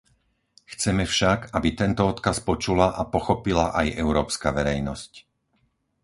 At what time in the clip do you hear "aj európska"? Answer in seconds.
3.79-4.49